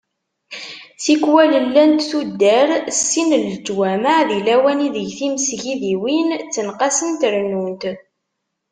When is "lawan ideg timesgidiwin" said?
4.47-6.27